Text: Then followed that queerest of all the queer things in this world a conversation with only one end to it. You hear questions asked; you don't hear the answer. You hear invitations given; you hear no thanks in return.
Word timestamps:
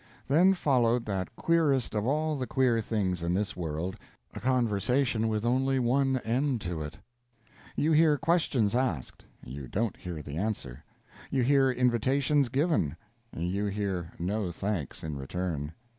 Then 0.27 0.55
followed 0.55 1.05
that 1.05 1.35
queerest 1.35 1.93
of 1.93 2.07
all 2.07 2.35
the 2.35 2.47
queer 2.47 2.81
things 2.81 3.21
in 3.21 3.35
this 3.35 3.55
world 3.55 3.97
a 4.33 4.39
conversation 4.39 5.27
with 5.27 5.45
only 5.45 5.77
one 5.77 6.17
end 6.25 6.59
to 6.61 6.81
it. 6.81 6.97
You 7.75 7.91
hear 7.91 8.17
questions 8.17 8.73
asked; 8.73 9.25
you 9.45 9.67
don't 9.67 9.95
hear 9.95 10.23
the 10.23 10.37
answer. 10.37 10.83
You 11.29 11.43
hear 11.43 11.69
invitations 11.69 12.49
given; 12.49 12.97
you 13.37 13.67
hear 13.67 14.11
no 14.17 14.51
thanks 14.51 15.03
in 15.03 15.17
return. 15.19 15.71